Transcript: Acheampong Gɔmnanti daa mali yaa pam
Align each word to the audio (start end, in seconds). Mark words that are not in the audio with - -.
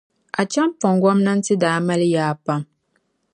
Acheampong 0.41 0.99
Gɔmnanti 1.03 1.53
daa 1.61 1.77
mali 1.87 2.07
yaa 2.15 2.33
pam 2.45 2.61